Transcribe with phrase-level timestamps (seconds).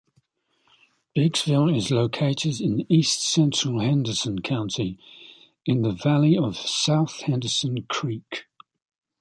[1.15, 4.97] Biggsville is located in east-central Henderson County
[5.63, 8.45] in the valley of South Henderson Creek.